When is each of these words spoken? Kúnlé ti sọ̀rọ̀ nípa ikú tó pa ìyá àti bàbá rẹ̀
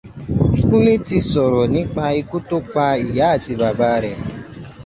Kúnlé 0.67 0.93
ti 1.05 1.17
sọ̀rọ̀ 1.29 1.65
nípa 1.73 2.05
ikú 2.21 2.37
tó 2.49 2.57
pa 2.73 2.85
ìyá 3.03 3.25
àti 3.35 3.53
bàbá 3.61 3.89
rẹ̀ 4.03 4.17